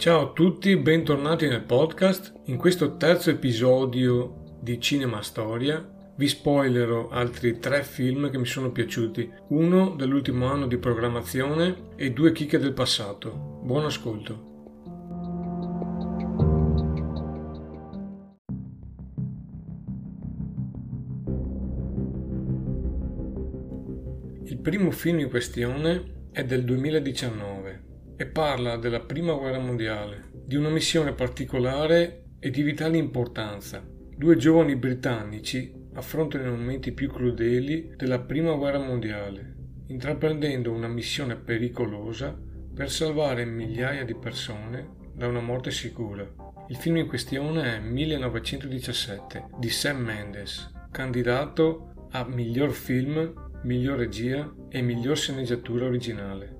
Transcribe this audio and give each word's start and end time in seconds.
Ciao 0.00 0.30
a 0.30 0.32
tutti, 0.32 0.74
bentornati 0.78 1.46
nel 1.46 1.60
podcast. 1.60 2.32
In 2.46 2.56
questo 2.56 2.96
terzo 2.96 3.28
episodio 3.28 4.56
di 4.58 4.80
Cinema 4.80 5.20
Storia 5.20 5.86
vi 6.16 6.26
spoilerò 6.26 7.10
altri 7.10 7.58
tre 7.58 7.82
film 7.82 8.30
che 8.30 8.38
mi 8.38 8.46
sono 8.46 8.72
piaciuti, 8.72 9.30
uno 9.48 9.90
dell'ultimo 9.90 10.46
anno 10.46 10.66
di 10.66 10.78
programmazione 10.78 11.90
e 11.96 12.12
due 12.12 12.32
chicche 12.32 12.58
del 12.58 12.72
passato. 12.72 13.60
Buon 13.62 13.84
ascolto. 13.84 14.48
Il 24.44 24.58
primo 24.62 24.90
film 24.92 25.18
in 25.18 25.28
questione 25.28 26.28
è 26.32 26.42
del 26.42 26.64
2019 26.64 27.88
e 28.20 28.26
parla 28.26 28.76
della 28.76 29.00
Prima 29.00 29.32
Guerra 29.32 29.58
Mondiale, 29.58 30.28
di 30.30 30.54
una 30.54 30.68
missione 30.68 31.14
particolare 31.14 32.24
e 32.38 32.50
di 32.50 32.60
vitale 32.60 32.98
importanza. 32.98 33.82
Due 33.82 34.36
giovani 34.36 34.76
britannici 34.76 35.72
affrontano 35.94 36.44
i 36.44 36.50
momenti 36.50 36.92
più 36.92 37.10
crudeli 37.10 37.94
della 37.96 38.20
Prima 38.20 38.52
Guerra 38.56 38.78
Mondiale, 38.78 39.54
intraprendendo 39.86 40.70
una 40.70 40.86
missione 40.86 41.36
pericolosa 41.36 42.38
per 42.74 42.90
salvare 42.90 43.46
migliaia 43.46 44.04
di 44.04 44.14
persone 44.14 44.96
da 45.14 45.26
una 45.26 45.40
morte 45.40 45.70
sicura. 45.70 46.30
Il 46.68 46.76
film 46.76 46.98
in 46.98 47.06
questione 47.06 47.76
è 47.76 47.80
1917 47.80 49.46
di 49.56 49.70
Sam 49.70 49.96
Mendes, 49.96 50.70
candidato 50.90 52.08
a 52.10 52.26
miglior 52.28 52.72
film 52.72 53.48
miglior 53.62 53.98
regia 53.98 54.50
e 54.68 54.80
miglior 54.80 55.16
sceneggiatura 55.16 55.84
originale. 55.86 56.59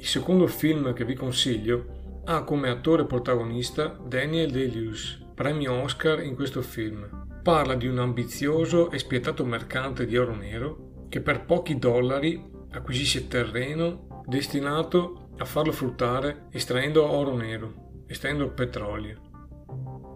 Il 0.00 0.06
secondo 0.06 0.46
film 0.46 0.94
che 0.94 1.04
vi 1.04 1.14
consiglio 1.14 2.22
ha 2.24 2.42
come 2.42 2.70
attore 2.70 3.04
protagonista 3.04 3.98
Daniel 4.02 4.50
Day-Lewis, 4.50 5.26
premio 5.34 5.74
Oscar 5.74 6.24
in 6.24 6.34
questo 6.34 6.62
film. 6.62 7.06
Parla 7.42 7.74
di 7.74 7.86
un 7.86 7.98
ambizioso 7.98 8.90
e 8.90 8.98
spietato 8.98 9.44
mercante 9.44 10.06
di 10.06 10.16
oro 10.16 10.34
nero 10.34 11.04
che 11.10 11.20
per 11.20 11.44
pochi 11.44 11.78
dollari 11.78 12.42
acquisisce 12.70 13.28
terreno 13.28 14.24
destinato 14.26 15.32
a 15.36 15.44
farlo 15.44 15.70
fruttare 15.70 16.46
estraendo 16.50 17.06
oro 17.06 17.36
nero, 17.36 18.04
estraendo 18.06 18.48
petrolio. 18.54 19.20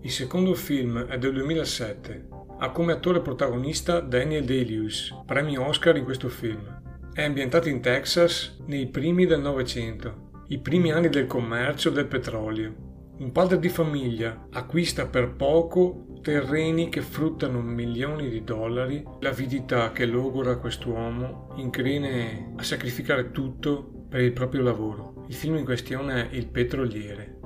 Il 0.00 0.10
secondo 0.10 0.54
film 0.54 1.04
è 1.04 1.18
del 1.18 1.34
2007 1.34 2.28
ha 2.58 2.70
come 2.70 2.92
attore 2.92 3.20
protagonista 3.20 4.00
Daniel 4.00 4.46
Day-Lewis, 4.46 5.14
premio 5.26 5.66
Oscar 5.66 5.94
in 5.98 6.04
questo 6.04 6.30
film. 6.30 6.83
È 7.14 7.22
ambientato 7.22 7.68
in 7.68 7.80
Texas 7.80 8.56
nei 8.66 8.88
primi 8.88 9.24
del 9.24 9.40
Novecento, 9.40 10.30
i 10.48 10.58
primi 10.58 10.90
anni 10.90 11.08
del 11.08 11.28
commercio 11.28 11.90
del 11.90 12.08
petrolio. 12.08 13.12
Un 13.18 13.30
padre 13.30 13.60
di 13.60 13.68
famiglia 13.68 14.48
acquista 14.50 15.06
per 15.06 15.36
poco 15.36 16.18
terreni 16.22 16.88
che 16.88 17.02
fruttano 17.02 17.60
milioni 17.60 18.28
di 18.28 18.42
dollari, 18.42 19.04
l'avidità 19.20 19.92
che 19.92 20.06
logora 20.06 20.56
quest'uomo 20.56 21.52
incline 21.54 22.52
a 22.56 22.64
sacrificare 22.64 23.30
tutto 23.30 24.06
per 24.08 24.20
il 24.20 24.32
proprio 24.32 24.62
lavoro. 24.62 25.24
Il 25.28 25.34
film 25.34 25.58
in 25.58 25.64
questione 25.64 26.30
è 26.30 26.34
Il 26.34 26.48
petroliere. 26.48 27.38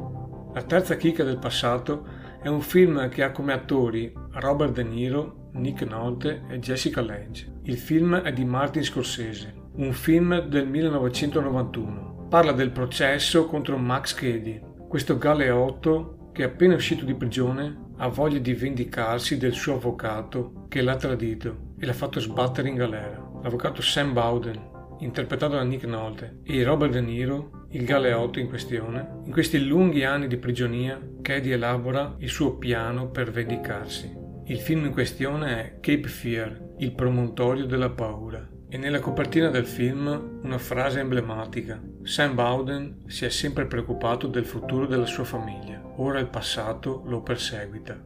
La 0.54 0.62
terza 0.62 0.96
chicca 0.96 1.24
del 1.24 1.38
passato 1.38 2.06
è 2.40 2.48
un 2.48 2.62
film 2.62 3.10
che 3.10 3.22
ha 3.22 3.32
come 3.32 3.52
attori 3.52 4.10
Robert 4.30 4.72
De 4.72 4.82
Niro, 4.82 5.37
Nick 5.52 5.82
Nolte 5.82 6.42
e 6.48 6.58
Jessica 6.58 7.02
Lange. 7.02 7.60
Il 7.62 7.76
film 7.76 8.16
è 8.16 8.32
di 8.32 8.44
Martin 8.44 8.82
Scorsese, 8.82 9.54
un 9.76 9.92
film 9.92 10.40
del 10.46 10.68
1991. 10.68 12.26
Parla 12.28 12.52
del 12.52 12.70
processo 12.70 13.46
contro 13.46 13.78
Max 13.78 14.14
Cady, 14.14 14.60
questo 14.88 15.18
galeotto 15.18 16.30
che 16.32 16.44
appena 16.44 16.74
uscito 16.74 17.04
di 17.04 17.14
prigione 17.14 17.86
ha 17.96 18.08
voglia 18.08 18.38
di 18.38 18.54
vendicarsi 18.54 19.38
del 19.38 19.52
suo 19.52 19.74
avvocato 19.74 20.66
che 20.68 20.82
l'ha 20.82 20.96
tradito 20.96 21.74
e 21.78 21.86
l'ha 21.86 21.92
fatto 21.92 22.20
sbattere 22.20 22.68
in 22.68 22.76
galera. 22.76 23.26
L'avvocato 23.42 23.82
Sam 23.82 24.12
Bowden, 24.12 24.76
interpretato 25.00 25.54
da 25.54 25.62
Nick 25.62 25.84
Nolte, 25.84 26.40
e 26.44 26.62
Robert 26.62 26.92
De 26.92 27.00
Niro, 27.00 27.66
il 27.70 27.84
galeotto 27.84 28.38
in 28.38 28.48
questione, 28.48 29.20
in 29.24 29.32
questi 29.32 29.64
lunghi 29.64 30.04
anni 30.04 30.28
di 30.28 30.36
prigionia, 30.36 31.00
Cady 31.20 31.50
elabora 31.50 32.14
il 32.18 32.28
suo 32.28 32.56
piano 32.56 33.08
per 33.08 33.30
vendicarsi. 33.30 34.17
Il 34.50 34.60
film 34.60 34.86
in 34.86 34.92
questione 34.92 35.60
è 35.60 35.78
Cape 35.78 36.08
Fear, 36.08 36.76
il 36.78 36.94
promontorio 36.94 37.66
della 37.66 37.90
paura. 37.90 38.48
E 38.70 38.78
nella 38.78 38.98
copertina 38.98 39.50
del 39.50 39.66
film 39.66 40.40
una 40.42 40.56
frase 40.56 41.00
emblematica. 41.00 41.78
Sam 42.02 42.34
Bowden 42.34 43.02
si 43.08 43.26
è 43.26 43.28
sempre 43.28 43.66
preoccupato 43.66 44.26
del 44.26 44.46
futuro 44.46 44.86
della 44.86 45.04
sua 45.04 45.24
famiglia. 45.24 45.82
Ora 45.96 46.18
il 46.18 46.28
passato 46.28 47.02
lo 47.04 47.20
perseguita. 47.20 48.02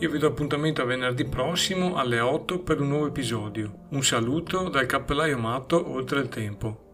Io 0.00 0.08
vi 0.10 0.18
do 0.18 0.28
appuntamento 0.28 0.80
a 0.80 0.84
venerdì 0.84 1.24
prossimo 1.24 1.96
alle 1.96 2.20
8 2.20 2.60
per 2.60 2.80
un 2.80 2.86
nuovo 2.86 3.08
episodio. 3.08 3.86
Un 3.88 4.04
saluto 4.04 4.68
dal 4.68 4.86
cappellaio 4.86 5.36
matto 5.38 5.90
oltre 5.90 6.20
il 6.20 6.28
tempo. 6.28 6.87